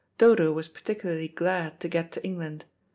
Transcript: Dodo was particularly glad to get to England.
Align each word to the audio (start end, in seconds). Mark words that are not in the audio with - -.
Dodo 0.17 0.51
was 0.51 0.67
particularly 0.67 1.27
glad 1.27 1.79
to 1.81 1.87
get 1.87 2.11
to 2.13 2.23
England. 2.25 2.65